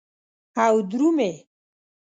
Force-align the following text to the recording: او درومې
او 0.63 0.75
درومې 0.89 1.31